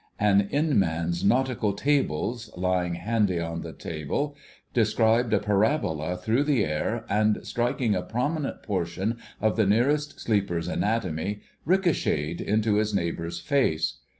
[0.19, 4.35] An 'Inman's Nautical Tables,' lying handy on the table,
[4.73, 10.67] described a parabola through the air, and, striking a prominent portion of the nearest sleeper's
[10.67, 13.99] anatomy, ricochetted into his neighbour's face.